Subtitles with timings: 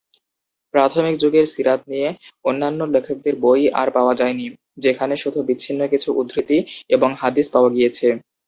[0.73, 2.09] প্রাথমিক যুগের সীরাত নিয়ে
[2.45, 4.47] অন্যান্য লেখকদের বই আর পাওয়া যায়নি,
[4.77, 6.57] যেখানে শুধু বিচ্ছিন্ন কিছু উদ্ধৃতি
[6.95, 8.07] এবং হাদিস পাওয়া গিয়েছে।